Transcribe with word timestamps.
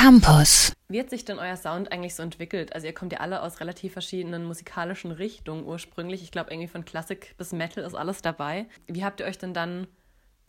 Campus. 0.00 0.72
Wie 0.88 0.98
hat 0.98 1.10
sich 1.10 1.26
denn 1.26 1.38
euer 1.38 1.58
Sound 1.58 1.92
eigentlich 1.92 2.14
so 2.14 2.22
entwickelt? 2.22 2.74
Also 2.74 2.86
ihr 2.86 2.94
kommt 2.94 3.12
ja 3.12 3.20
alle 3.20 3.42
aus 3.42 3.60
relativ 3.60 3.92
verschiedenen 3.92 4.46
musikalischen 4.46 5.10
Richtungen 5.10 5.66
ursprünglich. 5.66 6.22
Ich 6.22 6.30
glaube, 6.30 6.50
irgendwie 6.50 6.68
von 6.68 6.86
Klassik 6.86 7.34
bis 7.36 7.52
Metal 7.52 7.84
ist 7.84 7.94
alles 7.94 8.22
dabei. 8.22 8.66
Wie 8.86 9.04
habt 9.04 9.20
ihr 9.20 9.26
euch 9.26 9.36
denn 9.36 9.52
dann 9.52 9.88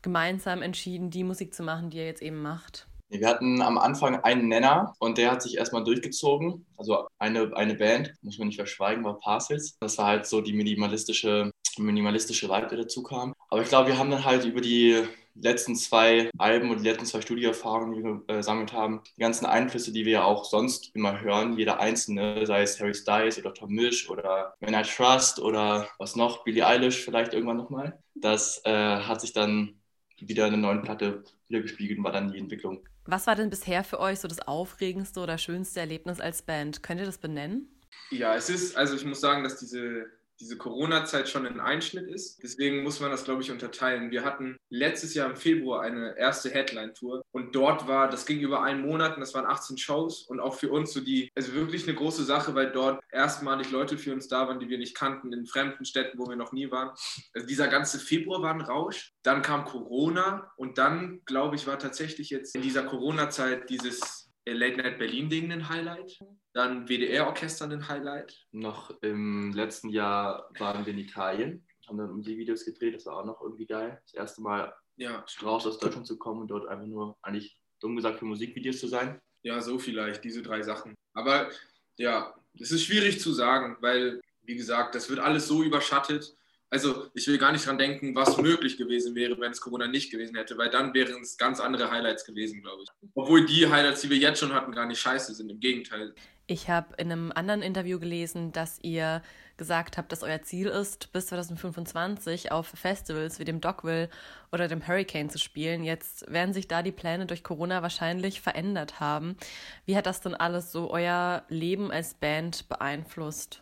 gemeinsam 0.04 0.62
entschieden, 0.62 1.10
die 1.10 1.26
Musik 1.26 1.54
zu 1.54 1.64
machen, 1.64 1.90
die 1.90 1.98
ihr 1.98 2.06
jetzt 2.06 2.22
eben 2.22 2.42
macht? 2.42 2.88
Wir 3.10 3.28
hatten 3.28 3.62
am 3.62 3.78
Anfang 3.78 4.24
einen 4.24 4.48
Nenner 4.48 4.94
und 5.00 5.18
der 5.18 5.32
hat 5.32 5.42
sich 5.42 5.58
erstmal 5.58 5.84
durchgezogen. 5.84 6.66
Also 6.78 7.10
eine, 7.20 7.52
eine 7.54 7.76
Band, 7.76 8.14
muss 8.22 8.38
man 8.38 8.48
nicht 8.48 8.58
verschweigen, 8.58 9.04
war 9.04 9.20
Parcels. 9.20 9.76
Das 9.82 9.98
war 9.98 10.06
halt 10.06 10.28
so 10.28 10.40
die 10.40 10.54
minimalistische, 10.54 11.52
minimalistische 11.78 12.48
Vibe, 12.48 12.68
der 12.68 12.78
dazu 12.78 13.04
kam. 13.04 13.34
Aber 13.50 13.62
ich 13.62 13.68
glaube, 13.68 13.90
wir 13.90 13.98
haben 13.98 14.12
dann 14.12 14.24
halt 14.24 14.46
über 14.46 14.62
die 14.62 15.04
letzten 15.36 15.76
zwei 15.76 16.30
Alben 16.38 16.70
und 16.70 16.80
die 16.80 16.90
letzten 16.90 17.06
zwei 17.06 17.22
Studioerfahrungen, 17.22 17.96
die 17.96 18.04
wir 18.04 18.22
äh, 18.28 18.38
gesammelt 18.38 18.74
haben, 18.74 19.02
die 19.18 19.22
ganzen 19.22 19.46
Einflüsse, 19.46 19.92
die 19.92 20.06
wir 20.06 20.12
ja 20.12 20.24
auch 20.24 20.46
sonst 20.46 20.92
immer 20.96 21.22
hören, 21.22 21.58
jeder 21.58 21.80
einzelne, 21.80 22.46
sei 22.46 22.62
es 22.62 22.80
Harry 22.80 22.94
Styles 22.94 23.38
oder 23.40 23.54
Tom 23.54 23.72
Misch 23.72 24.10
oder 24.10 24.54
Man 24.60 24.74
I 24.74 24.84
Trust 24.84 25.40
oder 25.40 25.88
was 25.98 26.16
noch, 26.16 26.44
Billie 26.44 26.66
Eilish 26.66 27.04
vielleicht 27.04 27.34
irgendwann 27.34 27.58
nochmal. 27.58 28.00
Das 28.16 28.62
äh, 28.66 28.72
hat 28.72 29.22
sich 29.22 29.34
dann 29.34 29.82
wieder 30.20 30.48
in 30.48 30.54
einer 30.54 30.62
neuen 30.62 30.82
Platte 30.84 31.24
wiedergespiegelt 31.48 31.98
und 31.98 32.04
war 32.04 32.12
dann 32.12 32.32
die 32.32 32.38
Entwicklung. 32.38 32.88
Was 33.06 33.26
war 33.26 33.36
denn 33.36 33.50
bisher 33.50 33.84
für 33.84 34.00
euch 34.00 34.20
so 34.20 34.28
das 34.28 34.48
aufregendste 34.48 35.20
oder 35.22 35.38
schönste 35.38 35.80
Erlebnis 35.80 36.20
als 36.20 36.44
Band? 36.44 36.84
Könnt 36.84 37.00
ihr 37.00 37.06
das 37.06 37.18
benennen? 37.18 37.68
Ja, 38.12 38.36
es 38.36 38.50
ist, 38.50 38.78
also 38.78 38.96
ich 38.96 39.06
muss 39.06 39.22
sagen, 39.22 39.44
dass 39.44 39.58
diese 39.58 40.06
diese 40.42 40.58
Corona-Zeit 40.58 41.30
schon 41.30 41.46
ein 41.46 41.60
Einschnitt 41.60 42.10
ist. 42.10 42.42
Deswegen 42.42 42.84
muss 42.84 43.00
man 43.00 43.12
das, 43.12 43.24
glaube 43.24 43.44
ich, 43.44 43.52
unterteilen. 43.52 44.12
Wir 44.12 44.26
hatten 44.26 44.58
letztes 44.70 45.14
Jahr 45.14 45.30
im 45.30 45.36
Februar 45.36 45.82
eine 45.82 46.18
erste 46.18 46.50
Headline-Tour 46.50 47.24
und 47.32 47.56
dort 47.56 47.88
war, 47.88 48.10
das 48.10 48.26
ging 48.26 48.40
über 48.40 48.64
einen 48.64 48.82
Monat 48.82 49.16
und 49.16 49.22
das 49.22 49.34
waren 49.34 49.46
18 49.46 49.78
Shows 49.78 50.24
und 50.24 50.40
auch 50.40 50.56
für 50.56 50.72
uns 50.72 50.92
so 50.92 51.00
die, 51.00 51.30
also 51.36 51.54
wirklich 51.54 51.88
eine 51.88 51.96
große 51.96 52.24
Sache, 52.24 52.56
weil 52.56 52.72
dort 52.72 53.02
erstmalig 53.12 53.72
Leute 53.72 53.98
für 53.98 54.14
uns 54.14 54.28
da 54.28 54.48
waren, 54.48 54.60
die 54.60 54.70
wir 54.70 54.80
nicht 54.80 54.96
kannten, 54.96 55.32
in 55.32 55.46
fremden 55.46 55.86
Städten, 55.86 56.18
wo 56.18 56.28
wir 56.28 56.36
noch 56.36 56.52
nie 56.52 56.72
waren. 56.72 56.90
Also 57.34 57.48
dieser 57.48 57.68
ganze 57.68 58.00
Februar 58.00 58.42
war 58.42 58.54
ein 58.54 58.62
Rausch. 58.62 59.14
Dann 59.24 59.42
kam 59.42 59.66
Corona 59.66 60.52
und 60.58 60.78
dann, 60.78 61.22
glaube 61.26 61.56
ich, 61.56 61.68
war 61.68 61.78
tatsächlich 61.78 62.32
jetzt 62.32 62.56
in 62.56 62.64
dieser 62.64 62.84
Corona-Zeit 62.84 63.70
dieses 63.70 64.21
Late 64.46 64.78
Night 64.78 64.98
Berlin 64.98 65.30
Ding 65.30 65.52
ein 65.52 65.70
Highlight. 65.70 66.20
Dann 66.54 66.88
WDR-Orchester 66.88 67.66
ein 67.66 67.88
Highlight. 67.88 68.48
Noch 68.52 68.92
im 69.02 69.54
letzten 69.54 69.90
Jahr 69.90 70.50
waren 70.60 70.86
wir 70.86 70.94
in 70.94 71.00
Italien, 71.00 71.66
haben 71.88 71.98
dann 71.98 72.12
Musikvideos 72.12 72.66
gedreht, 72.66 72.96
das 72.96 73.06
war 73.06 73.18
auch 73.18 73.26
noch 73.26 73.42
irgendwie 73.42 73.66
geil. 73.66 74.02
Das 74.06 74.14
erste 74.14 74.42
Mal 74.42 74.74
ja. 74.98 75.24
raus 75.42 75.66
aus 75.66 75.80
Deutschland 75.80 76.08
zu 76.08 76.18
kommen 76.18 76.42
und 76.42 76.48
dort 76.50 76.68
einfach 76.68 76.88
nur, 76.88 77.18
eigentlich 77.22 77.58
dumm 77.80 77.96
gesagt, 77.96 78.20
für 78.20 78.26
Musikvideos 78.26 78.80
zu 78.80 78.88
sein. 78.88 79.22
Ja, 79.44 79.62
so 79.62 79.80
vielleicht, 79.80 80.24
diese 80.24 80.42
drei 80.42 80.62
Sachen. 80.62 80.96
Aber 81.14 81.50
ja, 81.98 82.36
es 82.60 82.72
ist 82.72 82.84
schwierig 82.84 83.20
zu 83.20 83.32
sagen, 83.32 83.78
weil, 83.80 84.22
wie 84.44 84.56
gesagt, 84.56 84.96
das 84.96 85.10
wird 85.10 85.20
alles 85.20 85.48
so 85.48 85.64
überschattet 85.64 86.36
also 86.72 87.08
ich 87.14 87.28
will 87.28 87.38
gar 87.38 87.52
nicht 87.52 87.68
dran 87.68 87.78
denken, 87.78 88.16
was 88.16 88.38
möglich 88.38 88.78
gewesen 88.78 89.14
wäre, 89.14 89.38
wenn 89.40 89.52
es 89.52 89.60
Corona 89.60 89.88
nicht 89.88 90.10
gewesen 90.10 90.38
hätte, 90.38 90.58
weil 90.58 90.70
dann 90.70 90.94
wären 90.94 91.22
es 91.22 91.38
ganz 91.38 91.60
andere 91.60 91.92
Highlights 91.92 92.26
gewesen, 92.26 92.62
glaube 92.62 92.84
ich. 92.84 92.90
Obwohl 93.14 93.46
die 93.46 93.70
Highlights, 93.70 94.02
die 94.02 94.10
wir 94.10 94.18
jetzt 94.18 94.40
schon 94.40 94.54
hatten, 94.54 94.72
gar 94.72 94.86
nicht 94.86 95.00
scheiße 95.00 95.36
sind, 95.36 95.50
im 95.50 95.60
Gegenteil. 95.60 96.16
Ich 96.48 96.70
habe 96.70 96.96
in 96.98 97.12
einem 97.12 97.32
anderen 97.34 97.62
Interview 97.62 98.00
gelesen, 98.00 98.54
dass 98.54 98.80
ihr 98.82 99.22
gesagt 99.58 99.98
habt, 99.98 100.14
dass 100.14 100.24
euer 100.24 100.42
Ziel 100.44 100.68
ist, 100.68 101.12
bis 101.12 101.28
2025 101.28 102.52
auf 102.54 102.68
Festivals 102.68 103.38
wie 103.38 103.46
dem 103.46 103.60
Dogville 103.60 104.10
oder 104.54 104.70
dem 104.70 104.88
Hurricane 104.88 105.30
zu 105.30 105.40
spielen. 105.40 105.84
Jetzt 105.84 106.32
werden 106.32 106.54
sich 106.54 106.70
da 106.70 106.84
die 106.84 106.94
Pläne 106.94 107.26
durch 107.26 107.44
Corona 107.44 107.82
wahrscheinlich 107.82 108.40
verändert 108.40 109.02
haben. 109.02 109.36
Wie 109.86 109.98
hat 109.98 110.06
das 110.06 110.22
denn 110.22 110.36
alles 110.36 110.72
so 110.72 110.90
euer 110.90 111.44
Leben 111.50 111.92
als 111.92 112.14
Band 112.14 112.70
beeinflusst? 112.70 113.62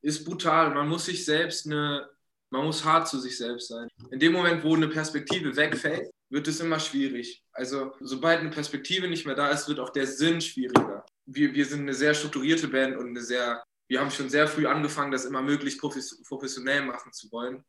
Ist 0.00 0.24
brutal. 0.24 0.74
Man 0.74 0.88
muss 0.88 1.04
sich 1.04 1.24
selbst 1.24 1.66
eine 1.66 2.08
man 2.50 2.64
muss 2.64 2.84
hart 2.84 3.08
zu 3.08 3.18
sich 3.18 3.36
selbst 3.36 3.68
sein. 3.68 3.88
In 4.10 4.18
dem 4.18 4.32
Moment, 4.32 4.62
wo 4.62 4.74
eine 4.74 4.88
Perspektive 4.88 5.56
wegfällt, 5.56 6.10
wird 6.28 6.48
es 6.48 6.60
immer 6.60 6.78
schwierig. 6.78 7.42
Also 7.52 7.92
sobald 8.00 8.40
eine 8.40 8.50
Perspektive 8.50 9.08
nicht 9.08 9.26
mehr 9.26 9.34
da 9.34 9.48
ist, 9.48 9.68
wird 9.68 9.80
auch 9.80 9.90
der 9.90 10.06
Sinn 10.06 10.40
schwieriger. 10.40 11.04
Wir, 11.26 11.54
wir 11.54 11.66
sind 11.66 11.80
eine 11.80 11.94
sehr 11.94 12.14
strukturierte 12.14 12.68
Band 12.68 12.96
und 12.96 13.08
eine 13.08 13.20
sehr, 13.20 13.62
wir 13.88 14.00
haben 14.00 14.10
schon 14.10 14.30
sehr 14.30 14.46
früh 14.46 14.66
angefangen, 14.66 15.12
das 15.12 15.24
immer 15.24 15.42
möglichst 15.42 15.80
professionell 15.80 16.82
machen 16.82 17.12
zu 17.12 17.30
wollen. 17.32 17.64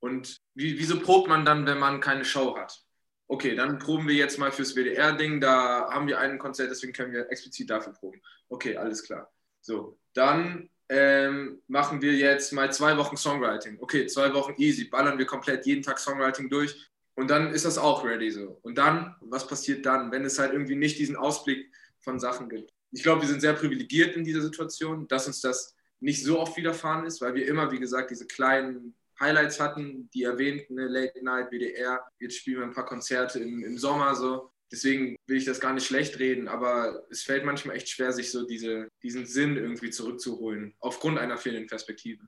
Und 0.00 0.36
wie, 0.54 0.78
wieso 0.78 1.00
probt 1.00 1.28
man 1.28 1.44
dann, 1.44 1.66
wenn 1.66 1.78
man 1.78 2.00
keine 2.00 2.24
Show 2.24 2.56
hat? 2.56 2.78
Okay, 3.26 3.54
dann 3.54 3.78
proben 3.78 4.08
wir 4.08 4.14
jetzt 4.14 4.38
mal 4.38 4.52
fürs 4.52 4.74
WDR-Ding, 4.74 5.40
da 5.40 5.90
haben 5.90 6.06
wir 6.06 6.18
ein 6.18 6.38
Konzert, 6.38 6.70
deswegen 6.70 6.94
können 6.94 7.12
wir 7.12 7.30
explizit 7.30 7.68
dafür 7.68 7.92
proben. 7.92 8.22
Okay, 8.48 8.76
alles 8.76 9.02
klar. 9.02 9.30
So, 9.60 9.98
dann 10.14 10.70
ähm, 10.88 11.60
machen 11.68 12.00
wir 12.00 12.14
jetzt 12.14 12.52
mal 12.52 12.72
zwei 12.72 12.96
Wochen 12.96 13.16
Songwriting. 13.16 13.78
Okay, 13.80 14.06
zwei 14.06 14.32
Wochen 14.32 14.54
easy, 14.56 14.84
ballern 14.84 15.18
wir 15.18 15.26
komplett 15.26 15.66
jeden 15.66 15.82
Tag 15.82 15.98
Songwriting 15.98 16.48
durch 16.48 16.88
und 17.14 17.28
dann 17.28 17.52
ist 17.52 17.64
das 17.64 17.78
auch 17.78 18.04
ready 18.04 18.30
so. 18.30 18.60
Und 18.62 18.78
dann, 18.78 19.16
was 19.20 19.46
passiert 19.46 19.84
dann, 19.84 20.12
wenn 20.12 20.24
es 20.24 20.38
halt 20.38 20.52
irgendwie 20.52 20.76
nicht 20.76 20.98
diesen 20.98 21.16
Ausblick 21.16 21.70
von 21.98 22.20
Sachen 22.20 22.48
gibt? 22.48 22.72
Ich 22.92 23.02
glaube, 23.02 23.22
wir 23.22 23.28
sind 23.28 23.40
sehr 23.40 23.54
privilegiert 23.54 24.16
in 24.16 24.22
dieser 24.22 24.40
Situation, 24.40 25.08
dass 25.08 25.26
uns 25.26 25.40
das 25.40 25.74
nicht 26.00 26.24
so 26.24 26.38
oft 26.38 26.56
widerfahren 26.56 27.04
ist, 27.06 27.20
weil 27.20 27.34
wir 27.34 27.46
immer, 27.46 27.72
wie 27.72 27.80
gesagt, 27.80 28.10
diese 28.10 28.26
kleinen 28.26 28.94
Highlights 29.18 29.58
hatten, 29.58 30.08
die 30.14 30.22
erwähnten, 30.22 30.76
ne, 30.76 30.86
Late 30.86 31.22
Night, 31.24 31.50
WDR, 31.50 32.00
jetzt 32.20 32.36
spielen 32.36 32.60
wir 32.60 32.66
ein 32.66 32.72
paar 32.72 32.86
Konzerte 32.86 33.40
im, 33.40 33.64
im 33.64 33.76
Sommer 33.78 34.14
so. 34.14 34.52
Deswegen 34.70 35.16
will 35.26 35.38
ich 35.38 35.44
das 35.44 35.60
gar 35.60 35.72
nicht 35.72 35.86
schlecht 35.86 36.18
reden, 36.18 36.46
aber 36.46 37.02
es 37.10 37.22
fällt 37.22 37.44
manchmal 37.44 37.76
echt 37.76 37.88
schwer, 37.88 38.12
sich 38.12 38.30
so 38.30 38.46
diese, 38.46 38.88
diesen 39.02 39.24
Sinn 39.26 39.56
irgendwie 39.56 39.90
zurückzuholen, 39.90 40.74
aufgrund 40.80 41.18
einer 41.18 41.38
fehlenden 41.38 41.68
Perspektive. 41.68 42.24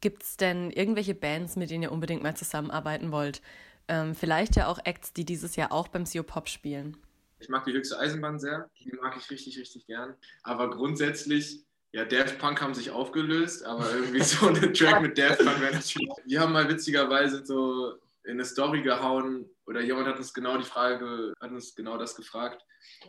Gibt 0.00 0.22
es 0.22 0.36
denn 0.36 0.70
irgendwelche 0.70 1.14
Bands, 1.14 1.56
mit 1.56 1.70
denen 1.70 1.84
ihr 1.84 1.92
unbedingt 1.92 2.22
mal 2.22 2.36
zusammenarbeiten 2.36 3.10
wollt? 3.10 3.40
Ähm, 3.88 4.14
vielleicht 4.14 4.54
ja 4.56 4.68
auch 4.68 4.78
Acts, 4.84 5.12
die 5.12 5.24
dieses 5.24 5.56
Jahr 5.56 5.72
auch 5.72 5.88
beim 5.88 6.04
CO 6.04 6.22
Pop 6.22 6.48
spielen. 6.48 6.96
Ich 7.40 7.48
mag 7.48 7.64
die 7.64 7.72
höchste 7.72 7.98
Eisenbahn 7.98 8.38
sehr, 8.38 8.68
die 8.84 8.92
mag 9.00 9.16
ich 9.16 9.30
richtig, 9.30 9.58
richtig 9.58 9.86
gern. 9.86 10.14
Aber 10.42 10.70
grundsätzlich, 10.70 11.64
ja, 11.92 12.04
Daft 12.04 12.38
Punk 12.38 12.60
haben 12.60 12.74
sich 12.74 12.90
aufgelöst, 12.90 13.64
aber 13.64 13.90
irgendwie 13.92 14.22
so 14.22 14.48
eine 14.48 14.72
Track 14.72 15.00
mit 15.00 15.16
Daft 15.16 15.38
Punk 15.38 15.60
wäre 15.60 15.74
natürlich. 15.74 16.10
Wir 16.26 16.40
haben 16.40 16.52
mal 16.52 16.68
witzigerweise 16.68 17.44
so 17.46 17.94
in 18.28 18.34
eine 18.34 18.44
Story 18.44 18.82
gehauen 18.82 19.46
oder 19.66 19.80
jemand 19.80 20.06
hat 20.06 20.18
uns 20.18 20.34
genau 20.34 20.58
die 20.58 20.64
Frage, 20.64 21.32
hat 21.40 21.50
uns 21.50 21.74
genau 21.74 21.96
das 21.96 22.14
gefragt. 22.14 22.62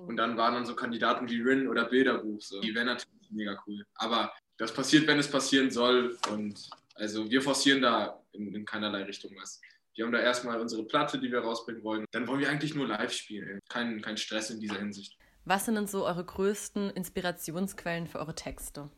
Und 0.07 0.16
dann 0.16 0.38
waren 0.38 0.53
dann 0.53 0.66
so 0.66 0.75
Kandidaten 0.75 1.30
wie 1.30 1.41
Rin 1.41 1.68
oder 1.68 1.85
Bilderbuch. 1.85 2.41
So. 2.41 2.62
Die 2.62 2.74
wären 2.74 2.88
natürlich 2.88 3.30
mega 3.30 3.62
cool. 3.68 3.84
Aber 3.96 4.31
das 4.57 4.74
passiert, 4.74 5.07
wenn 5.07 5.19
es 5.19 5.30
passieren 5.30 5.72
soll. 5.72 6.18
Und 6.31 6.69
also 6.96 7.30
wir 7.30 7.41
forcieren 7.41 7.81
da 7.81 8.24
in, 8.31 8.53
in 8.56 8.66
keinerlei 8.66 9.03
Richtung 9.03 9.31
was. 9.40 9.59
Wir 9.94 10.06
haben 10.06 10.13
da 10.13 10.19
erstmal 10.19 10.62
unsere 10.62 10.85
Platte, 10.85 11.19
die 11.19 11.30
wir 11.30 11.40
rausbringen 11.40 11.84
wollen. 11.84 12.06
Dann 12.12 12.25
wollen 12.28 12.40
wir 12.40 12.50
eigentlich 12.50 12.74
nur 12.74 12.88
live 12.88 13.12
spielen. 13.12 13.59
Kein, 13.68 14.01
kein 14.01 14.16
Stress 14.16 14.50
in 14.50 14.62
dieser 14.62 14.80
Hinsicht. 14.80 15.18
Was 15.44 15.66
sind 15.66 15.75
denn 15.75 15.88
so 15.88 16.06
eure 16.06 16.24
größten 16.24 16.91
Inspirationsquellen 16.91 18.07
für 18.07 18.19
eure 18.19 18.36
Texte? 18.36 18.90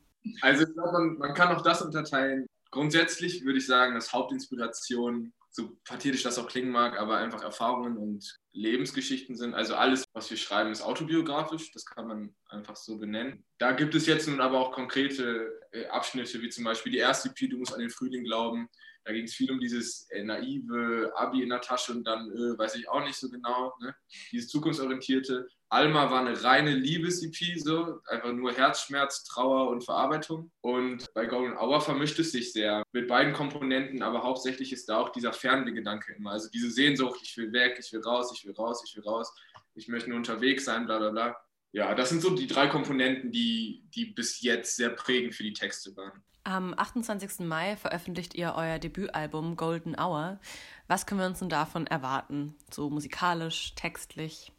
Also 0.42 0.66
ich 0.68 0.74
glaube, 0.74 0.92
man, 0.92 1.18
man 1.18 1.34
kann 1.34 1.56
auch 1.56 1.64
das 1.64 1.82
unterteilen. 1.82 2.46
Grundsätzlich 2.70 3.44
würde 3.44 3.58
ich 3.58 3.66
sagen, 3.66 3.96
dass 3.96 4.14
Hauptinspiration 4.14 5.34
so 5.52 5.78
pathetisch 5.84 6.24
das 6.24 6.40
auch 6.40 6.48
klingen 6.48 6.72
mag, 6.72 6.98
aber 7.00 7.18
einfach 7.18 7.44
Erfahrungen 7.44 7.98
und 7.98 8.40
Lebensgeschichten 8.54 9.36
sind. 9.36 9.54
Also 9.54 9.76
alles, 9.76 10.06
was 10.14 10.30
wir 10.30 10.38
schreiben, 10.38 10.72
ist 10.72 10.82
autobiografisch, 10.82 11.72
das 11.72 11.86
kann 11.86 12.08
man 12.08 12.36
einfach 12.50 12.76
so 12.76 12.98
benennen. 12.98 13.44
Da 13.58 13.72
gibt 13.72 13.96
es 13.96 14.06
jetzt 14.06 14.28
nun 14.28 14.42
aber 14.42 14.60
auch 14.60 14.72
konkrete 14.72 15.52
äh, 15.72 15.86
Abschnitte, 15.88 16.42
wie 16.42 16.50
zum 16.50 16.64
Beispiel 16.64 16.92
die 16.92 16.98
erste 16.98 17.30
EP, 17.30 17.50
Du 17.50 17.58
musst 17.58 17.74
an 17.74 17.80
den 17.80 17.90
Frühling 17.90 18.24
glauben. 18.24 18.70
Da 19.04 19.14
ging 19.14 19.26
es 19.26 19.34
viel 19.34 19.52
um 19.52 19.60
dieses 19.60 20.08
äh, 20.12 20.24
naive 20.24 21.12
Abi 21.16 21.42
in 21.42 21.50
der 21.50 21.62
Tasche 21.62 21.92
und 21.92 22.04
dann 22.04 22.30
äh, 22.32 22.58
weiß 22.58 22.76
ich 22.76 22.88
auch 22.88 23.04
nicht 23.04 23.16
so 23.16 23.30
genau, 23.30 23.74
ne? 23.80 23.96
dieses 24.32 24.50
zukunftsorientierte. 24.50 25.48
Alma 25.70 26.12
war 26.12 26.20
eine 26.20 26.44
reine 26.44 26.76
Liebes-EP, 26.76 27.58
so 27.58 28.02
einfach 28.06 28.34
nur 28.34 28.52
Herzschmerz, 28.52 29.24
Trauer 29.24 29.70
und 29.70 29.86
Verarbeitung. 29.86 30.52
Und 30.60 31.12
bei 31.14 31.26
Golden 31.26 31.58
Hour 31.58 31.80
vermischt 31.80 32.20
es 32.20 32.34
sich 32.34 32.52
sehr 32.52 32.84
mit 32.92 33.08
beiden 33.08 33.32
Komponenten, 33.32 34.04
aber 34.04 34.22
hauptsächlich 34.22 34.74
ist 34.74 34.90
da 34.90 34.98
auch 34.98 35.14
dieser 35.14 35.32
Fernwehgedanke 35.32 36.14
immer. 36.14 36.32
Also 36.32 36.50
diese 36.50 36.70
Sehnsucht, 36.70 37.22
ich 37.24 37.38
will 37.38 37.54
weg, 37.54 37.78
ich 37.80 37.92
will 37.94 38.02
raus, 38.02 38.34
ich 38.36 38.41
will 38.46 38.54
raus, 38.54 38.84
ich 38.86 38.96
will 38.96 39.04
raus, 39.04 39.34
ich 39.76 39.88
möchte 39.88 40.10
nur 40.10 40.18
unterwegs 40.18 40.66
sein, 40.66 40.86
bla 40.86 40.98
bla 40.98 41.10
bla. 41.10 41.38
Ja, 41.74 41.96
das 41.96 42.10
sind 42.10 42.22
so 42.22 42.32
die 42.32 42.48
drei 42.48 42.68
Komponenten, 42.68 43.32
die, 43.32 43.86
die 43.96 44.06
bis 44.06 44.42
jetzt 44.42 44.76
sehr 44.76 44.90
prägend 44.90 45.36
für 45.36 45.44
die 45.44 45.54
Texte 45.54 45.96
waren. 45.96 46.22
Am 46.44 46.74
28. 46.76 47.42
Mai 47.42 47.78
veröffentlicht 47.78 48.34
ihr 48.34 48.54
euer 48.56 48.80
Debütalbum 48.80 49.56
Golden 49.56 49.98
Hour. 49.98 50.40
Was 50.88 51.06
können 51.06 51.22
wir 51.22 51.28
uns 51.28 51.40
denn 51.40 51.50
davon 51.50 51.88
erwarten? 51.88 52.56
So 52.72 52.90
musikalisch, 52.90 53.76
textlich? 53.76 54.52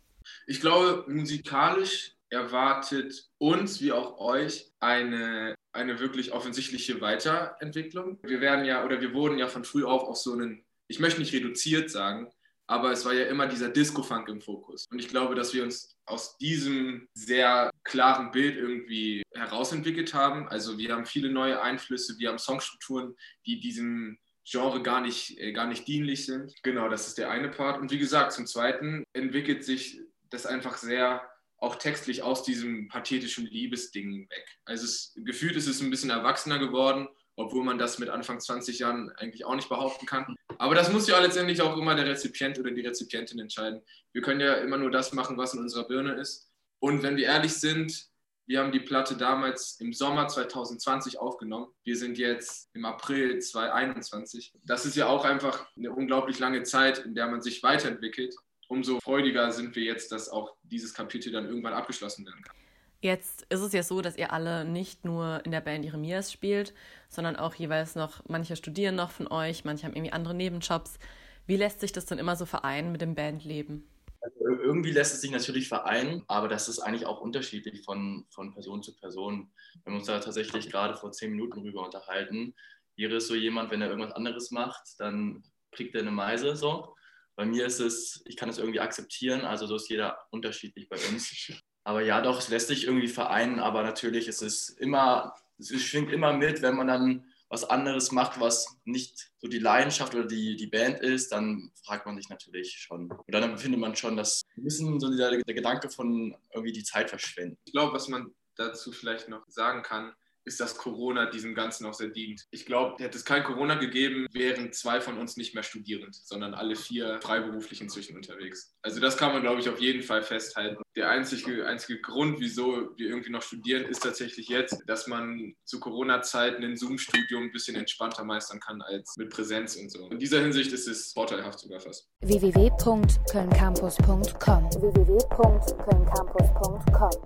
Ich 0.46 0.60
glaube, 0.60 1.04
musikalisch 1.08 2.12
erwartet 2.30 3.28
uns 3.38 3.80
wie 3.82 3.92
auch 3.92 4.18
euch 4.18 4.72
eine, 4.80 5.54
eine 5.72 5.98
wirklich 5.98 6.32
offensichtliche 6.32 7.00
Weiterentwicklung. 7.00 8.18
Wir 8.22 8.40
werden 8.40 8.64
ja 8.64 8.84
oder 8.84 9.00
wir 9.00 9.12
wurden 9.12 9.38
ja 9.38 9.48
von 9.48 9.64
früh 9.64 9.84
auf 9.84 10.04
auf 10.04 10.16
so 10.16 10.32
einen, 10.32 10.64
ich 10.86 10.98
möchte 10.98 11.20
nicht 11.20 11.34
reduziert 11.34 11.90
sagen, 11.90 12.30
aber 12.66 12.92
es 12.92 13.04
war 13.04 13.12
ja 13.12 13.26
immer 13.26 13.46
dieser 13.46 13.68
Disco-Funk 13.68 14.28
im 14.28 14.40
Fokus. 14.40 14.86
Und 14.90 14.98
ich 14.98 15.08
glaube, 15.08 15.34
dass 15.34 15.52
wir 15.52 15.62
uns 15.62 15.96
aus 16.06 16.36
diesem 16.38 17.08
sehr 17.14 17.70
klaren 17.84 18.30
Bild 18.30 18.56
irgendwie 18.56 19.22
herausentwickelt 19.34 20.14
haben. 20.14 20.48
Also 20.48 20.78
wir 20.78 20.92
haben 20.94 21.06
viele 21.06 21.30
neue 21.30 21.60
Einflüsse, 21.60 22.18
wir 22.18 22.28
haben 22.28 22.38
Songstrukturen, 22.38 23.14
die 23.46 23.60
diesem 23.60 24.18
Genre 24.44 24.82
gar 24.82 25.00
nicht, 25.00 25.38
äh, 25.38 25.52
gar 25.52 25.66
nicht 25.66 25.86
dienlich 25.86 26.26
sind. 26.26 26.52
Genau, 26.62 26.88
das 26.88 27.08
ist 27.08 27.18
der 27.18 27.30
eine 27.30 27.48
Part. 27.48 27.80
Und 27.80 27.90
wie 27.90 27.98
gesagt, 27.98 28.32
zum 28.32 28.46
Zweiten 28.46 29.04
entwickelt 29.12 29.64
sich 29.64 30.00
das 30.30 30.46
einfach 30.46 30.76
sehr 30.76 31.28
auch 31.58 31.76
textlich 31.76 32.22
aus 32.22 32.42
diesem 32.42 32.88
pathetischen 32.88 33.46
Liebesding 33.46 34.28
weg. 34.28 34.58
Also 34.64 34.84
es, 34.84 35.12
gefühlt 35.24 35.54
ist 35.54 35.68
es 35.68 35.80
ein 35.80 35.90
bisschen 35.90 36.10
erwachsener 36.10 36.58
geworden, 36.58 37.08
obwohl 37.36 37.64
man 37.64 37.78
das 37.78 38.00
mit 38.00 38.08
Anfang 38.08 38.40
20 38.40 38.80
Jahren 38.80 39.10
eigentlich 39.16 39.44
auch 39.44 39.54
nicht 39.54 39.68
behaupten 39.68 40.06
kann. 40.06 40.34
Aber 40.58 40.74
das 40.74 40.92
muss 40.92 41.08
ja 41.08 41.18
letztendlich 41.20 41.60
auch 41.60 41.76
immer 41.76 41.94
der 41.94 42.06
Rezipient 42.06 42.58
oder 42.58 42.70
die 42.70 42.80
Rezipientin 42.80 43.38
entscheiden. 43.38 43.82
Wir 44.12 44.22
können 44.22 44.40
ja 44.40 44.54
immer 44.54 44.78
nur 44.78 44.90
das 44.90 45.12
machen, 45.12 45.36
was 45.36 45.54
in 45.54 45.60
unserer 45.60 45.86
Birne 45.86 46.14
ist. 46.14 46.48
Und 46.78 47.02
wenn 47.02 47.16
wir 47.16 47.26
ehrlich 47.26 47.54
sind, 47.54 48.10
wir 48.46 48.60
haben 48.60 48.72
die 48.72 48.80
Platte 48.80 49.16
damals 49.16 49.80
im 49.80 49.92
Sommer 49.92 50.26
2020 50.26 51.18
aufgenommen. 51.18 51.68
Wir 51.84 51.96
sind 51.96 52.18
jetzt 52.18 52.68
im 52.74 52.84
April 52.84 53.38
2021. 53.38 54.52
Das 54.64 54.84
ist 54.84 54.96
ja 54.96 55.06
auch 55.06 55.24
einfach 55.24 55.66
eine 55.76 55.92
unglaublich 55.92 56.38
lange 56.38 56.62
Zeit, 56.64 56.98
in 56.98 57.14
der 57.14 57.28
man 57.28 57.40
sich 57.40 57.62
weiterentwickelt. 57.62 58.34
Umso 58.68 58.98
freudiger 59.00 59.52
sind 59.52 59.76
wir 59.76 59.84
jetzt, 59.84 60.10
dass 60.12 60.28
auch 60.28 60.56
dieses 60.62 60.92
Kapitel 60.92 61.32
dann 61.32 61.46
irgendwann 61.46 61.74
abgeschlossen 61.74 62.26
werden 62.26 62.42
kann. 62.42 62.56
Jetzt 63.02 63.44
ist 63.48 63.60
es 63.60 63.72
ja 63.72 63.82
so, 63.82 64.00
dass 64.00 64.16
ihr 64.16 64.32
alle 64.32 64.64
nicht 64.64 65.04
nur 65.04 65.44
in 65.44 65.50
der 65.50 65.60
Band 65.60 65.84
Jeremias 65.84 66.30
spielt, 66.30 66.72
sondern 67.08 67.34
auch 67.34 67.52
jeweils 67.56 67.96
noch, 67.96 68.22
manche 68.28 68.54
studieren 68.54 68.94
noch 68.94 69.10
von 69.10 69.26
euch, 69.26 69.64
manche 69.64 69.84
haben 69.84 69.94
irgendwie 69.94 70.12
andere 70.12 70.34
Nebenjobs. 70.34 71.00
Wie 71.44 71.56
lässt 71.56 71.80
sich 71.80 71.90
das 71.90 72.06
denn 72.06 72.18
immer 72.18 72.36
so 72.36 72.46
vereinen 72.46 72.92
mit 72.92 73.00
dem 73.00 73.16
Bandleben? 73.16 73.88
Also 74.20 74.44
irgendwie 74.46 74.92
lässt 74.92 75.14
es 75.14 75.20
sich 75.20 75.32
natürlich 75.32 75.66
vereinen, 75.66 76.22
aber 76.28 76.46
das 76.46 76.68
ist 76.68 76.78
eigentlich 76.78 77.04
auch 77.04 77.20
unterschiedlich 77.20 77.82
von, 77.82 78.24
von 78.30 78.54
Person 78.54 78.84
zu 78.84 78.94
Person. 78.94 79.50
Wir 79.82 79.92
haben 79.92 79.98
uns 79.98 80.06
da 80.06 80.20
tatsächlich 80.20 80.70
gerade 80.70 80.94
vor 80.94 81.10
zehn 81.10 81.32
Minuten 81.32 81.64
drüber 81.64 81.84
unterhalten. 81.84 82.54
Hier 82.94 83.10
ist 83.10 83.26
so 83.26 83.34
jemand, 83.34 83.72
wenn 83.72 83.82
er 83.82 83.88
irgendwas 83.88 84.14
anderes 84.14 84.52
macht, 84.52 85.00
dann 85.00 85.42
kriegt 85.72 85.96
er 85.96 86.02
eine 86.02 86.12
Meise 86.12 86.54
so. 86.54 86.94
Bei 87.34 87.44
mir 87.44 87.66
ist 87.66 87.80
es, 87.80 88.22
ich 88.26 88.36
kann 88.36 88.48
es 88.48 88.58
irgendwie 88.58 88.78
akzeptieren, 88.78 89.40
also 89.40 89.66
so 89.66 89.74
ist 89.74 89.88
jeder 89.88 90.18
unterschiedlich 90.30 90.88
bei 90.88 90.98
uns. 91.10 91.52
Aber 91.84 92.02
ja, 92.02 92.20
doch, 92.20 92.38
es 92.38 92.48
lässt 92.48 92.68
sich 92.68 92.86
irgendwie 92.86 93.08
vereinen, 93.08 93.58
aber 93.58 93.82
natürlich 93.82 94.28
ist 94.28 94.42
es 94.42 94.68
immer, 94.68 95.34
es 95.58 95.70
schwingt 95.82 96.12
immer 96.12 96.32
mit, 96.32 96.62
wenn 96.62 96.76
man 96.76 96.86
dann 96.86 97.24
was 97.48 97.64
anderes 97.64 98.12
macht, 98.12 98.40
was 98.40 98.78
nicht 98.84 99.30
so 99.36 99.46
die 99.46 99.58
Leidenschaft 99.58 100.14
oder 100.14 100.24
die, 100.24 100.56
die 100.56 100.68
Band 100.68 101.00
ist, 101.00 101.32
dann 101.32 101.70
fragt 101.84 102.06
man 102.06 102.16
sich 102.16 102.30
natürlich 102.30 102.78
schon. 102.78 103.10
Und 103.10 103.24
dann 103.28 103.42
empfindet 103.42 103.78
man 103.78 103.94
schon, 103.94 104.16
dass 104.16 104.42
ein 104.56 104.64
bisschen 104.64 104.98
so 104.98 105.14
der, 105.14 105.36
der 105.36 105.54
Gedanke 105.54 105.90
von 105.90 106.34
irgendwie 106.54 106.72
die 106.72 106.82
Zeit 106.82 107.10
verschwenden. 107.10 107.58
Ich 107.66 107.72
glaube, 107.72 107.92
was 107.92 108.08
man 108.08 108.32
dazu 108.56 108.90
vielleicht 108.90 109.28
noch 109.28 109.44
sagen 109.48 109.82
kann, 109.82 110.14
ist, 110.44 110.60
dass 110.60 110.76
Corona 110.76 111.30
diesem 111.30 111.54
Ganzen 111.54 111.86
auch 111.86 111.94
sehr 111.94 112.08
dient. 112.08 112.42
Ich 112.50 112.66
glaube, 112.66 113.02
hätte 113.02 113.16
es 113.16 113.24
kein 113.24 113.44
Corona 113.44 113.76
gegeben, 113.76 114.26
wären 114.32 114.72
zwei 114.72 115.00
von 115.00 115.16
uns 115.18 115.36
nicht 115.36 115.54
mehr 115.54 115.62
studierend, 115.62 116.14
sondern 116.14 116.54
alle 116.54 116.74
vier 116.76 117.20
freiberuflich 117.22 117.80
inzwischen 117.80 118.16
unterwegs. 118.16 118.74
Also 118.82 119.00
das 119.00 119.16
kann 119.16 119.32
man, 119.32 119.40
glaube 119.42 119.60
ich, 119.60 119.68
auf 119.68 119.80
jeden 119.80 120.02
Fall 120.02 120.22
festhalten. 120.22 120.82
Der 120.96 121.08
einzige, 121.08 121.66
einzige 121.66 122.00
Grund, 122.00 122.40
wieso 122.40 122.90
wir 122.96 123.08
irgendwie 123.08 123.30
noch 123.30 123.42
studieren, 123.42 123.84
ist 123.84 124.02
tatsächlich 124.02 124.48
jetzt, 124.48 124.82
dass 124.86 125.06
man 125.06 125.54
zu 125.64 125.78
Corona-Zeiten 125.80 126.62
ein 126.62 126.76
Zoom-Studium 126.76 127.44
ein 127.44 127.52
bisschen 127.52 127.76
entspannter 127.76 128.24
meistern 128.24 128.60
kann 128.60 128.82
als 128.82 129.16
mit 129.16 129.30
Präsenz 129.30 129.76
und 129.76 129.90
so. 129.90 130.10
In 130.10 130.18
dieser 130.18 130.40
Hinsicht 130.40 130.70
ist 130.72 130.88
es 130.88 131.12
vorteilhaft 131.12 131.60
sogar 131.60 131.80
fast. 131.80 132.10
www.kölncampus.com 132.20 134.70
www 134.82 135.22